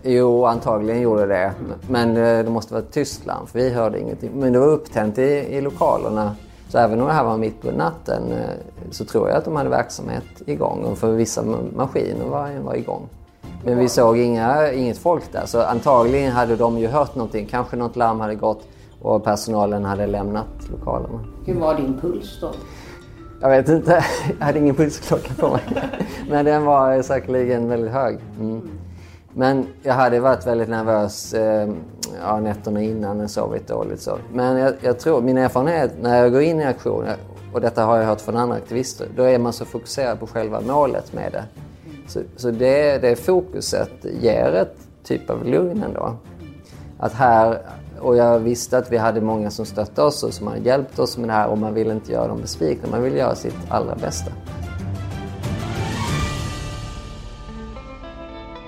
[0.03, 1.53] Jo, antagligen gjorde det.
[1.89, 4.31] Men eh, det måste vara tyst larm för vi hörde ingenting.
[4.35, 6.37] Men det var upptänt i, i lokalerna.
[6.69, 9.57] Så även om det här var mitt på natten eh, så tror jag att de
[9.57, 10.97] hade verksamhet igång.
[10.97, 11.43] För vissa
[11.77, 13.09] maskiner var, var igång.
[13.65, 15.47] Men vi såg inga, inget folk där.
[15.47, 17.47] Så antagligen hade de ju hört någonting.
[17.47, 18.69] Kanske något larm hade gått
[19.03, 21.21] och personalen hade lämnat lokalerna.
[21.47, 22.51] Hur var din puls då?
[23.45, 24.05] Jag vet inte,
[24.39, 25.63] jag hade ingen pulsklocka på mig.
[26.29, 28.19] Men den var säkerligen väldigt hög.
[28.41, 28.71] Mm.
[29.33, 31.69] Men jag hade varit väldigt nervös eh,
[32.23, 34.01] ja, nätterna innan och sovit dåligt.
[34.01, 34.19] Så.
[34.33, 37.05] Men jag, jag, tror, min erfarenhet när jag går in i aktion,
[37.53, 40.61] och detta har jag hört från andra aktivister, då är man så fokuserad på själva
[40.61, 41.45] målet med det.
[42.09, 46.17] Så, så det, det fokuset ger ett typ av lugn ändå.
[46.99, 47.59] Att här,
[48.05, 51.19] och jag visste att vi hade många som stöttade oss och som hade hjälpt oss
[51.19, 53.95] med det här och man vill inte göra dem besvikna, man vill göra sitt allra
[53.95, 54.33] bästa.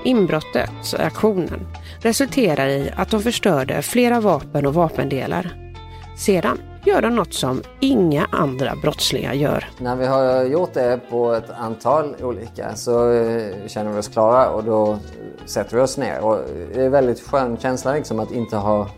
[0.05, 1.66] Inbrottet, aktionen,
[2.01, 5.72] resulterar i att de förstörde flera vapen och vapendelar.
[6.18, 9.68] Sedan gör de något som inga andra brottslingar gör.
[9.79, 14.51] När vi har gjort det på ett antal olika så eh, känner vi oss klara
[14.51, 14.99] och då
[15.46, 16.25] sätter vi oss ner.
[16.25, 16.38] Och
[16.75, 18.88] det är en väldigt skön känsla liksom att inte ha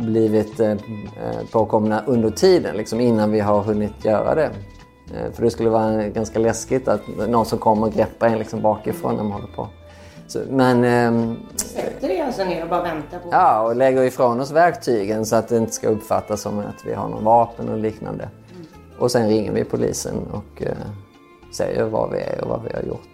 [0.00, 0.76] blivit eh,
[1.52, 4.50] påkomna under tiden, liksom innan vi har hunnit göra det.
[5.14, 8.62] Eh, för det skulle vara ganska läskigt att någon som kommer och greppar en liksom
[8.62, 9.68] bakifrån när man håller på.
[10.26, 10.84] Så, men...
[10.84, 13.28] Eh, Sätter er alltså ner och bara väntar på...
[13.30, 16.94] Ja, och lägger ifrån oss verktygen så att det inte ska uppfattas som att vi
[16.94, 18.24] har någon vapen och liknande.
[18.24, 18.66] Mm.
[18.98, 20.72] Och sen ringer vi polisen och eh,
[21.52, 23.08] säger vad vi är och vad vi har gjort.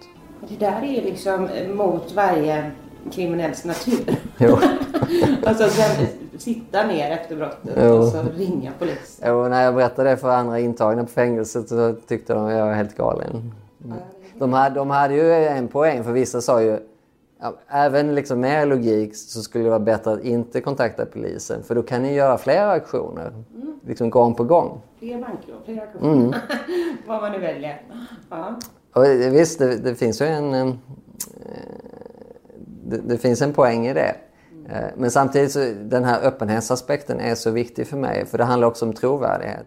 [0.49, 2.71] Det där är ju liksom mot varje
[3.13, 4.17] kriminells natur.
[4.39, 4.59] Jo.
[5.47, 6.07] alltså sen
[6.39, 7.93] sitta ner efter brottet jo.
[7.93, 9.29] och så ringa polisen.
[9.29, 12.67] Jo, när jag berättade det för andra intagna på fängelset så tyckte de att jag
[12.67, 13.55] var helt galen.
[14.39, 16.79] De hade, de hade ju en poäng för vissa sa ju
[17.41, 21.63] Ja, även liksom med er logik så skulle det vara bättre att inte kontakta polisen
[21.63, 23.27] för då kan ni göra flera aktioner.
[23.55, 23.81] Mm.
[23.87, 24.81] Liksom gång på gång.
[24.99, 26.13] Fler bankrån, fler aktioner.
[26.13, 26.35] Mm.
[27.07, 27.83] Vad man nu väljer.
[28.31, 28.59] Ja.
[28.93, 30.55] Och visst, det, det finns ju en...
[30.55, 30.73] Eh,
[32.85, 34.17] det, det, finns en poäng i det.
[34.69, 38.69] Eh, men samtidigt så den här öppenhetsaspekten är så viktig för mig för det handlar
[38.69, 39.67] också om trovärdighet.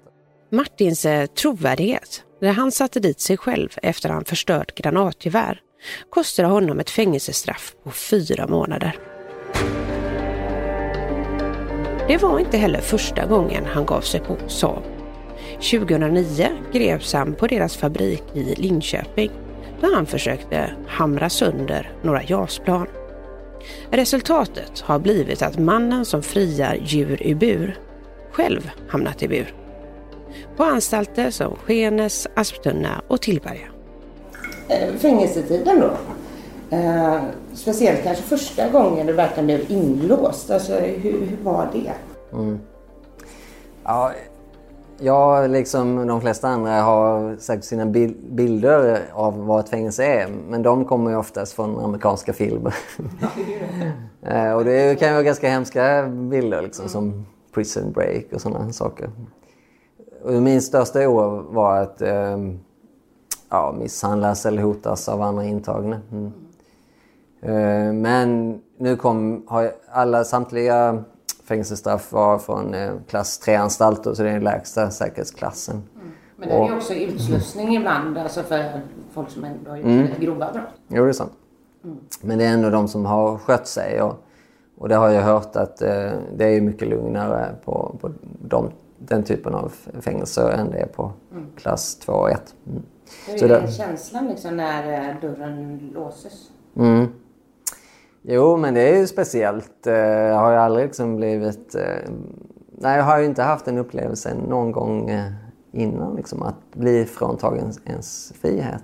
[0.52, 5.62] Martins eh, trovärdighet, när han satte dit sig själv efter att han förstört granatgevär
[6.10, 9.00] kostade honom ett fängelsestraff på fyra månader.
[12.08, 14.84] Det var inte heller första gången han gav sig på Saab.
[15.54, 19.32] 2009 greps han på deras fabrik i Linköping
[19.82, 22.88] då han försökte hamra sönder några JAS-plan.
[23.92, 27.80] Resultatet har blivit att mannen som friar djur i bur
[28.32, 29.54] själv hamnat i bur.
[30.58, 33.68] På anstalter som Skenes, Asptunna och Tillberga.
[34.68, 35.92] Eh, fängelsetiden då.
[36.76, 37.22] Eh,
[37.54, 40.52] speciellt kanske första gången du verkligen blev inlåst.
[40.52, 41.94] Alltså, hur, hur var det?
[42.38, 42.60] Mm.
[43.84, 44.12] Ja,
[45.00, 50.28] jag, liksom de flesta andra, har säkert sina bil bilder av vad ett fängelse är.
[50.50, 52.76] Men de kommer ju oftast från amerikanska filmer.
[54.22, 56.90] eh, och det kan ju vara ganska hemska bilder liksom, mm.
[56.90, 59.10] som Prison Break och sådana saker.
[60.24, 62.38] Och min största oro var att eh,
[63.50, 66.02] ja, misshandlas eller hotas av andra intagna.
[66.12, 66.32] Mm.
[67.44, 71.04] Uh, men nu kom, har alla, samtliga
[71.50, 75.76] fängelsestraff var från uh, klass 3-anstalter så det är den lägsta säkerhetsklassen.
[75.76, 76.12] Mm.
[76.36, 78.82] Men det är ju också utslussning ibland alltså för
[79.12, 80.08] folk som ändå har gjort mm.
[80.20, 80.64] grova brott.
[80.88, 81.32] Jo, det är sant.
[81.84, 81.98] Mm.
[82.22, 84.24] Men det är ändå de som har skött sig och,
[84.78, 89.24] och det har jag hört att uh, det är mycket lugnare på, på de, den
[89.24, 91.46] typen av fängelser än det är på mm.
[91.56, 92.56] klass 2 och 1.
[92.68, 92.84] Mm.
[93.28, 93.72] Hur är det...
[93.72, 96.50] känslan liksom när eh, dörren låses?
[98.22, 99.88] Jo, men det är ju speciellt.
[99.88, 101.76] Eh, jag har ju aldrig liksom blivit...
[101.76, 102.12] Eh,
[102.78, 105.12] nej, jag har ju inte haft en upplevelse någon gång
[105.72, 108.84] innan liksom, att bli fråntagen ens frihet.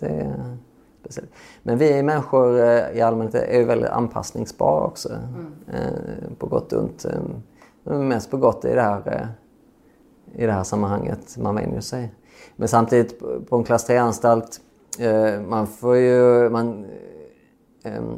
[0.00, 0.56] Det är
[1.00, 1.30] speciellt.
[1.62, 2.58] Men vi människor
[2.94, 5.08] i allmänhet är ju väldigt anpassningsbara också.
[5.08, 6.34] Mm.
[6.38, 7.06] På gott och ont.
[7.84, 9.28] Mest på gott i det här,
[10.34, 11.36] i det här sammanhanget.
[11.36, 12.12] Man vänjer sig.
[12.56, 13.18] Men samtidigt
[13.48, 14.60] på en klass 3-anstalt,
[14.98, 16.50] eh, man får ju...
[16.50, 16.90] Man, eh,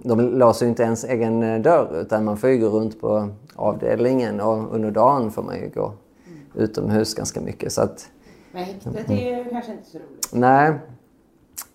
[0.02, 3.28] de låser ju inte ens egen eh, dörr utan man får ju gå runt på
[3.54, 6.38] avdelningen och under dagen får man ju gå mm.
[6.54, 7.72] utomhus ganska mycket.
[7.72, 8.08] Så att,
[8.52, 9.50] Men häktet är ju mm.
[9.50, 10.28] kanske inte så roligt?
[10.32, 10.72] Nej.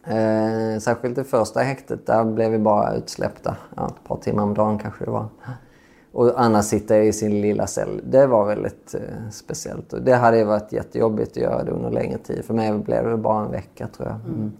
[0.05, 3.57] Eh, särskilt det första häktet, där blev vi bara utsläppta.
[3.75, 5.27] Ja, ett par timmar om dagen kanske det var.
[6.11, 8.01] Och Anna sitter i sin lilla cell.
[8.03, 9.93] Det var väldigt eh, speciellt.
[9.93, 12.45] Och det hade varit jättejobbigt att göra det under längre tid.
[12.45, 14.33] För mig blev det bara en vecka tror jag.
[14.35, 14.51] Mm.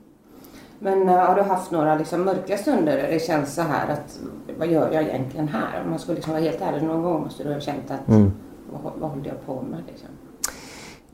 [0.86, 1.00] Mm.
[1.00, 4.20] Men uh, har du haft några liksom, mörka stunder där det känns så här att
[4.58, 5.82] vad gör jag egentligen här?
[5.84, 8.32] Om man skulle liksom vara helt ärlig någon gång måste du ha känt att mm.
[8.72, 9.84] vad, vad håller jag på med?
[9.88, 10.10] Liksom?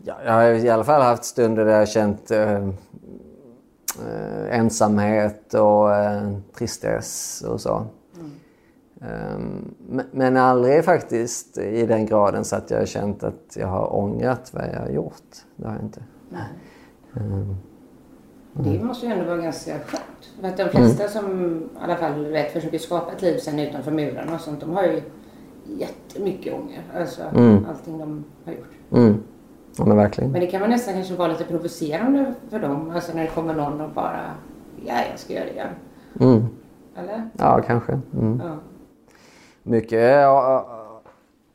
[0.03, 2.73] Ja, jag har i alla fall haft stunder där jag känt uh, uh,
[4.49, 5.89] ensamhet och
[6.58, 7.86] tristess och så.
[9.01, 9.75] Ehm,
[10.12, 14.53] men aldrig faktiskt i den graden så att jag har känt att jag har ångrat
[14.53, 15.23] vad jag har gjort.
[15.55, 16.03] Det har jag inte.
[16.29, 16.41] Nej.
[17.15, 17.55] Mm.
[18.53, 20.03] Det måste ju ändå vara ganska skönt.
[20.41, 21.12] För att de flesta mm.
[21.12, 24.71] som i alla fall vet, försöker skapa ett liv sen utanför murarna och sånt, de
[24.71, 25.01] har ju
[25.77, 26.83] jättemycket ånger.
[26.95, 27.65] Alltså mm.
[27.69, 28.71] allting de har gjort.
[28.91, 29.23] Mm.
[29.77, 30.31] Ja men verkligen.
[30.31, 32.91] Men det kan man nästan kanske vara lite provocerande för dem.
[32.95, 34.21] Alltså när det kommer någon och bara,
[34.85, 35.67] ja jag ska göra det igen.
[36.19, 36.45] Mm.
[36.95, 37.29] Eller?
[37.38, 37.99] Ja kanske.
[38.13, 38.41] Mm.
[38.45, 38.55] Ja.
[39.63, 40.27] Mycket,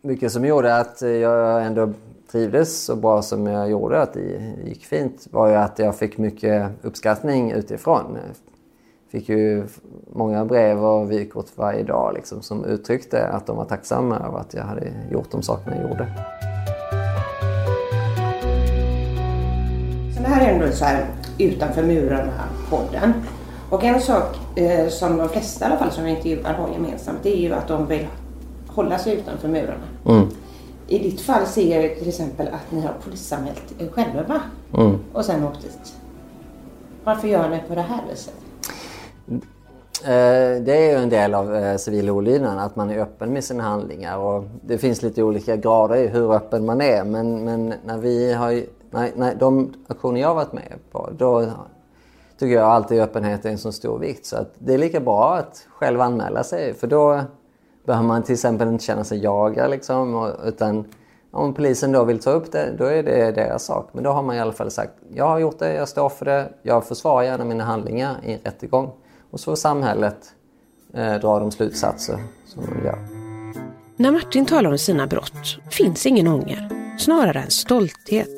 [0.03, 1.93] mycket som gjorde att jag ändå
[2.35, 6.19] trivdes så bra som jag gjorde, att det gick fint, var ju att jag fick
[6.19, 8.19] mycket uppskattning utifrån.
[8.27, 9.65] Jag fick ju
[10.13, 14.55] många brev och vykort varje dag liksom, som uttryckte att de var tacksamma över att
[14.55, 16.07] jag hade gjort de sakerna jag gjorde.
[20.17, 21.07] Så det här är ändå så här
[21.39, 23.13] utanför murarna-podden.
[23.71, 27.19] Och en sak eh, som de flesta i alla fall som jag intervjuar har gemensamt
[27.23, 28.07] det är ju att de vill
[28.67, 29.85] hålla sig utanför murarna.
[30.07, 30.29] Mm.
[30.87, 34.41] I ditt fall ser jag till exempel att ni har polisanmält er själva
[34.77, 34.99] mm.
[35.13, 35.95] och sen åkt dit.
[37.05, 38.35] Varför gör ni på det här viset?
[40.05, 43.45] Eh, det är ju en del av eh, civil olydnad att man är öppen med
[43.45, 47.75] sina handlingar och det finns lite olika grader i hur öppen man är men, men
[47.85, 51.47] när vi har nej, nej, de aktioner jag har varit med på då
[52.39, 55.37] tycker jag alltid öppenhet är en så stor vikt så att det är lika bra
[55.37, 57.21] att själv anmäla sig för då
[57.85, 60.85] behöver man till exempel inte känna sig jagad liksom, utan
[61.31, 63.91] om polisen då vill ta upp det, då är det deras sak.
[63.93, 66.25] Men då har man i alla fall sagt, jag har gjort det, jag står för
[66.25, 68.91] det, jag försvarar gärna mina handlingar i en rättegång.
[69.31, 70.35] Och så får samhället
[70.95, 72.99] eh, dra de slutsatser som de gör.
[73.97, 76.69] När Martin talar om sina brott finns ingen ånger,
[76.99, 78.29] snarare en stolthet.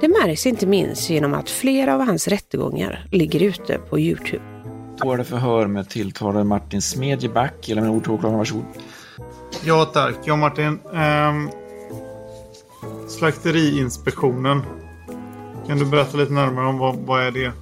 [0.00, 4.59] Det märks inte minst genom att flera av hans rättegångar ligger ute på Youtube.
[5.00, 7.68] Tårde förhör med tilltalade Martin Smedjeback.
[7.68, 8.64] Eller med ord till åklagaren, varsågod.
[9.64, 10.78] Ja tack, ja Martin.
[10.94, 11.50] Ähm,
[13.08, 14.62] slakteriinspektionen.
[15.66, 17.52] Kan du berätta lite närmare om vad, vad är det?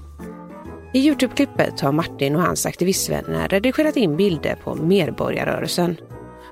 [0.93, 5.97] I Youtube-klippet har Martin och hans aktivistvänner redigerat in bilder på medborgarrörelsen.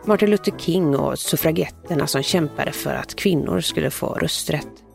[0.04, 4.85] Martin Luther King och suffragetterna som kämpade för att kvinnor skulle få rösträtt.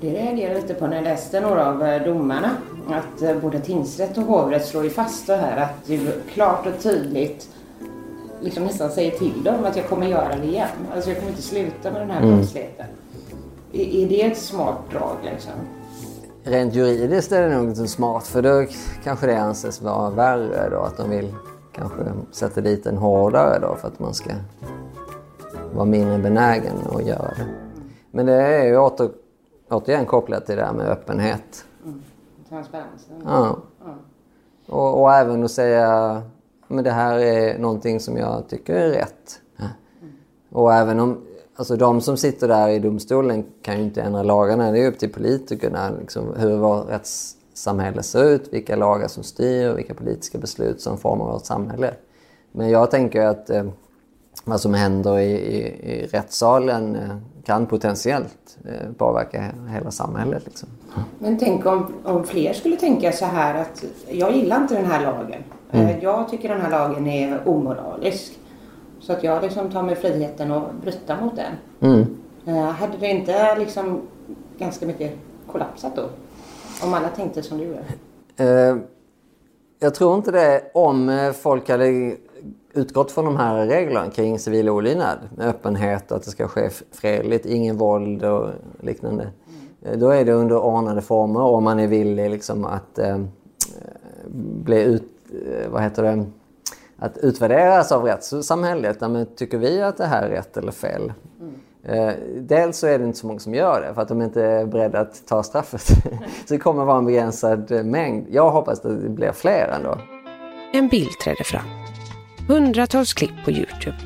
[0.00, 2.50] Det reagerade lite på när jag läste några av eh, domarna.
[2.88, 6.82] Att eh, både tingsrätt och hovrätt slår ju fast det här att du klart och
[6.82, 7.48] tydligt
[8.40, 10.68] liksom nästan säger till dem att jag kommer göra det igen.
[10.94, 12.36] Alltså jag kommer inte sluta med den här mm.
[12.36, 12.86] brottsligheten.
[13.72, 15.52] Är, är det ett smart drag liksom?
[16.44, 18.66] Rent juridiskt är det nog inte smart för då
[19.04, 21.34] kanske det anses vara värre då att de vill
[21.72, 24.30] kanske sätta dit en hårdare då för att man ska
[25.74, 27.46] vara mindre benägen att göra det.
[28.10, 29.10] Men det är ju åter
[29.70, 31.64] återigen kopplat till det här med öppenhet.
[31.84, 32.02] Mm.
[32.48, 33.22] Transparensen.
[33.24, 33.58] Ja.
[33.84, 33.94] ja.
[34.66, 36.22] Och, och, även att säga
[36.68, 39.40] men det här är någonting som jag tycker är rätt.
[39.58, 39.70] Mm.
[40.50, 41.24] Och även om
[41.56, 44.70] alltså de som sitter där i domstolen kan ju inte ändra lagarna.
[44.70, 49.72] Det är upp till politikerna liksom, hur vårt rättssamhälle ser ut, vilka lagar som styr,
[49.72, 51.94] vilka politiska beslut som formar vårt samhälle.
[52.52, 53.64] Men jag tänker att eh,
[54.44, 55.58] vad som händer i, i,
[55.92, 57.16] i rättssalen eh,
[57.48, 60.42] kan potentiellt eh, påverka hela samhället.
[60.44, 60.68] Liksom.
[61.18, 65.02] Men tänk om, om fler skulle tänka så här att jag gillar inte den här
[65.02, 65.42] lagen.
[65.70, 65.86] Mm.
[65.86, 68.38] Eh, jag tycker den här lagen är omoralisk.
[69.00, 71.52] Så att jag liksom tar mig friheten att bryta mot den.
[71.80, 72.06] Mm.
[72.72, 74.00] Hade det inte liksom
[74.58, 75.12] ganska mycket
[75.52, 76.04] kollapsat då?
[76.82, 78.82] Om alla tänkte som du gör?
[79.78, 82.16] Jag tror inte det om folk hade
[82.72, 86.70] utgått från de här reglerna kring civil olydnad med öppenhet och att det ska ske
[86.92, 88.48] fredligt, ingen våld och
[88.80, 89.22] liknande.
[89.84, 90.00] Mm.
[90.00, 93.18] Då är det under ordnade former om man är villig liksom att eh,
[94.64, 95.12] bli ut,
[95.46, 96.24] eh, vad heter det,
[96.98, 99.00] att utvärderas av rättssamhället.
[99.00, 101.12] Men tycker vi att det här är rätt eller fel?
[101.40, 101.54] Mm.
[101.82, 104.42] Eh, dels så är det inte så många som gör det för att de inte
[104.42, 105.80] är beredda att ta straffet.
[106.46, 108.26] så det kommer vara en begränsad mängd.
[108.30, 109.98] Jag hoppas att det blir fler ändå.
[110.72, 111.87] En bild träder fram.
[112.48, 113.96] Hundratals klipp på Youtube.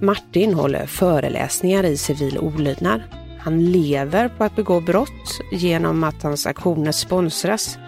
[0.00, 3.02] Martin håller föreläsningar i civil olydnad.
[3.40, 7.78] Han lever på att begå brott genom att hans aktioner sponsras.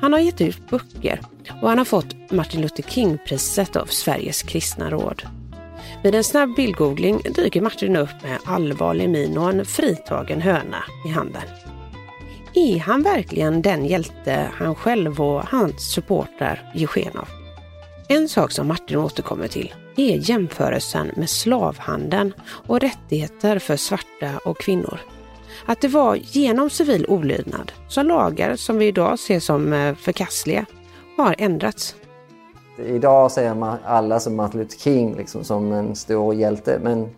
[0.00, 1.20] Han har gett ut böcker
[1.62, 5.22] och han har fått Martin Luther King-priset av Sveriges kristna råd.
[6.02, 11.08] Vid en snabb bildgoogling dyker Martin upp med allvarlig min och en fritagen höna i
[11.08, 11.42] handen.
[12.54, 17.43] Är han verkligen den hjälte han själv och hans supportrar ger sken av?
[18.08, 22.32] En sak som Martin återkommer till är jämförelsen med slavhandeln
[22.66, 25.00] och rättigheter för svarta och kvinnor.
[25.66, 30.66] Att det var genom civil olydnad som lagar som vi idag ser som eh, förkastliga
[31.16, 31.96] har ändrats.
[32.78, 36.78] idag ser man alla som Martin Luther King liksom, som en stor hjälte.
[36.82, 37.08] Men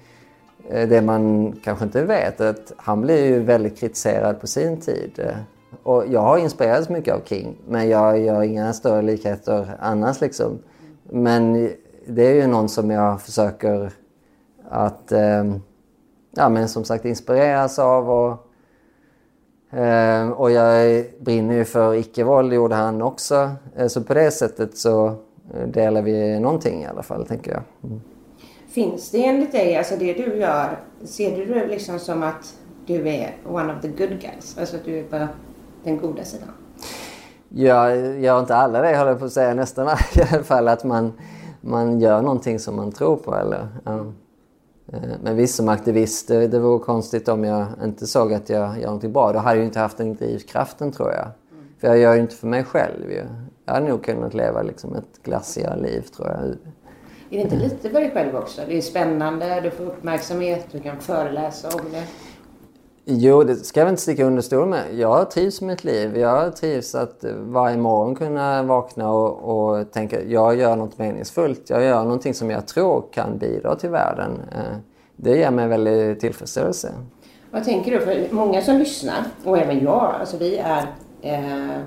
[0.71, 4.81] eh, det man kanske inte vet är att han blev ju väldigt kritiserad på sin
[4.81, 5.21] tid.
[5.83, 10.21] Och jag har inspirerats mycket av King, men jag gör inga större likheter annars.
[10.21, 10.59] Liksom.
[11.11, 11.71] Men
[12.07, 13.91] det är ju någon som jag försöker
[14.69, 15.45] att eh,
[16.37, 18.11] ja, men som sagt inspireras av.
[18.11, 18.47] Och,
[19.79, 23.51] eh, och jag brinner ju för icke-våld, gjorde han också.
[23.77, 25.07] Eh, så på det sättet så
[25.55, 27.63] eh, delar vi någonting i alla fall, tänker jag.
[27.85, 28.01] Mm.
[28.69, 32.55] Finns det enligt dig, alltså det du gör, ser du det liksom som att
[32.87, 34.59] du är one of the good guys?
[34.59, 35.27] Alltså att du är på
[35.85, 36.49] den goda sidan?
[37.49, 39.55] Jag gör inte alla det, håller jag på att säga.
[39.55, 41.13] Nästan i alla fall att man,
[41.61, 43.35] man gör någonting som man tror på.
[43.35, 44.05] Eller, ja.
[44.93, 48.79] Eh, men visst, som aktivist, det, det vore konstigt om jag inte såg att jag
[48.79, 49.33] gör någonting bra.
[49.33, 51.25] Då hade jag inte haft den drivkraften tror jag.
[51.25, 51.65] Mm.
[51.81, 53.13] För jag gör ju inte för mig själv.
[53.65, 56.39] Jag hade nog kunnat leva liksom ett glassigare liv tror jag.
[57.31, 58.63] Är det inte lite för dig själv också?
[58.69, 62.05] Det är spännande, du får uppmärksamhet, du kan föreläsa om det.
[63.09, 64.85] Jo, det ska jag inte sticka under stol med.
[64.95, 66.17] Jag trivs med mitt liv.
[66.17, 71.71] Jag trivs att eh, varje morgon kunna vakna och, och tänka jag gör något meningsfullt.
[71.71, 74.31] Jag gör någonting som jag tror kan bidra till världen.
[74.53, 74.77] Eh,
[75.17, 76.93] det ger mig väldigt tillfredsställelse.
[77.51, 78.01] Vad tänker du?
[78.01, 80.87] För många som lyssnar, och även jag, alltså vi är
[81.23, 81.81] eh,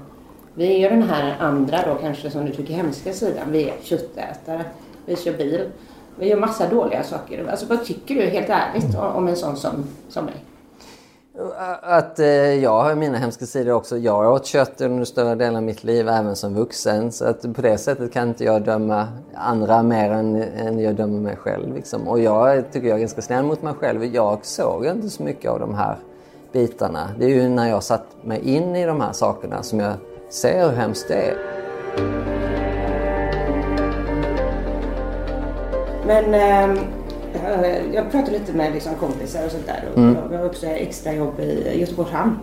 [0.53, 3.51] vi är ju den här andra då kanske som du tycker hemska sidan.
[3.51, 4.65] Vi är köttätare.
[5.05, 5.61] Vi kör bil.
[6.19, 7.47] Vi gör massa dåliga saker.
[7.47, 10.35] Alltså vad tycker du helt ärligt om en sån som, som mig?
[11.81, 12.27] Att eh,
[12.63, 13.97] jag har mina hemska sidor också.
[13.97, 17.11] Jag har åt kött under större delen av mitt liv, även som vuxen.
[17.11, 21.19] Så att på det sättet kan inte jag döma andra mer än, än jag dömer
[21.19, 21.73] mig själv.
[21.73, 22.07] Liksom.
[22.07, 24.05] Och jag tycker jag är ganska snäll mot mig själv.
[24.05, 25.97] Jag såg inte så mycket av de här
[26.51, 27.09] bitarna.
[27.19, 29.93] Det är ju när jag satt mig in i de här sakerna som jag
[30.29, 31.37] ser hur hemskt det är.
[36.05, 36.33] Men...
[36.33, 36.98] Eh
[37.93, 39.83] jag pratar lite med liksom kompisar och sånt där.
[39.91, 40.17] Och mm.
[40.31, 42.37] Jag har också extra jobb i Göteborgs hamn.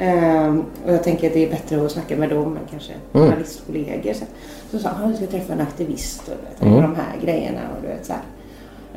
[0.00, 3.26] Um, och jag tänker att det är bättre att snacka med dem än kanske mm.
[3.26, 4.12] journalistkollegor.
[4.12, 4.24] Så,
[4.70, 6.82] så sa han att jag ska träffa en aktivist och mm.
[6.82, 7.60] de här grejerna.
[7.76, 8.12] Och, du vet, så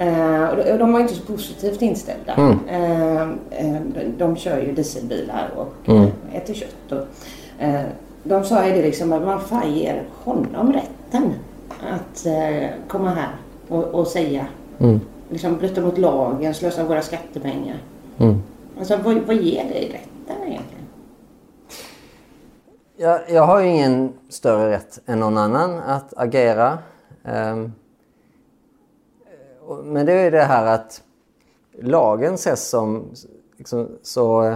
[0.03, 2.33] uh, och de var inte så positivt inställda.
[2.33, 2.51] Mm.
[2.51, 6.07] Uh, uh, de, de kör ju dieselbilar och mm.
[6.33, 6.91] äter kött.
[6.91, 7.07] Och,
[8.23, 11.33] de sa ju det liksom att man fan ger honom rätten
[11.91, 12.27] att
[12.87, 13.35] komma här
[13.67, 14.45] och, och säga
[14.79, 14.99] mm
[15.29, 17.77] liksom bryta mot lagen, slösa våra skattepengar.
[18.17, 18.41] Mm.
[18.79, 20.85] Alltså vad, vad ger dig rätten egentligen?
[22.97, 26.77] Jag, jag har ju ingen större rätt än någon annan att agera.
[27.23, 27.73] Um,
[29.83, 31.03] men det är ju det här att
[31.81, 33.05] lagen ses som
[33.57, 34.55] liksom, så...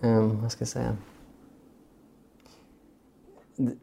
[0.00, 0.96] Um, vad ska jag säga?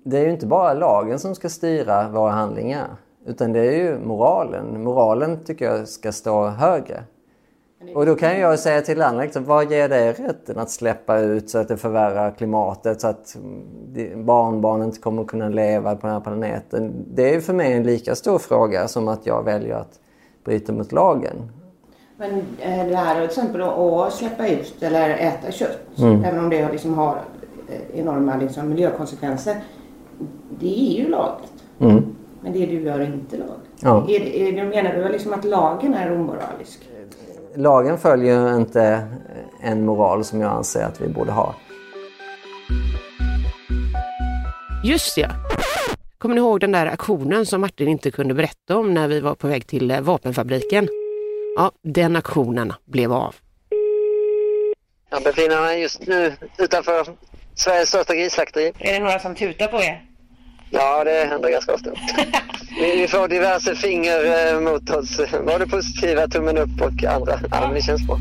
[0.03, 2.97] Det är ju inte bara lagen som ska styra våra handlingar.
[3.25, 4.83] Utan det är ju moralen.
[4.83, 7.03] Moralen tycker jag ska stå högre.
[7.95, 11.49] Och då kan jag säga till andra, liksom, vad ger dig rätten att släppa ut
[11.49, 13.37] så att det förvärrar klimatet så att
[14.15, 17.05] barnbarn inte kommer kunna leva på den här planeten?
[17.13, 19.99] Det är för mig en lika stor fråga som att jag väljer att
[20.43, 21.51] bryta mot lagen.
[22.17, 26.23] Men eh, det här till exempel att släppa ut eller äta kött, mm.
[26.23, 27.21] även om det liksom har
[27.69, 29.55] eh, enorma liksom, miljökonsekvenser,
[30.59, 31.63] det är ju lagligt.
[31.79, 32.14] Mm.
[32.45, 33.59] Men det du gör är inte lag.
[33.79, 34.05] Ja.
[34.09, 36.79] Är, är, menar du liksom att lagen är omoralisk?
[37.55, 39.07] Lagen följer inte
[39.61, 41.55] en moral som jag anser att vi borde ha.
[44.83, 45.27] Just ja.
[46.17, 49.35] Kommer ni ihåg den där aktionen som Martin inte kunde berätta om när vi var
[49.35, 50.87] på väg till eh, vapenfabriken?
[51.55, 53.35] Ja, den aktionen blev av.
[55.09, 57.07] Jag befinner mig just nu utanför
[57.55, 58.71] Sveriges största grisslakteri.
[58.79, 60.14] Är det några som tutar på er?
[60.75, 61.89] Ja, det händer ganska ofta.
[62.79, 65.21] Vi får diverse finger eh, mot oss.
[65.45, 67.39] Både positiva, tummen upp och andra.
[67.51, 68.19] Ja, men det känns bra.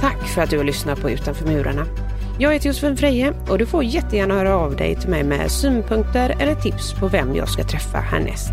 [0.00, 1.86] Tack för att du har lyssnat på Utanför murarna.
[2.38, 6.36] Jag heter Josefin Freje och du får jättegärna höra av dig till mig med synpunkter
[6.40, 8.50] eller tips på vem jag ska träffa härnäst.